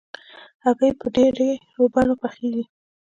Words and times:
هګۍ 0.63 0.91
په 0.99 1.07
ډېرو 1.15 1.83
بڼو 1.93 2.15
پخېږي. 2.21 2.63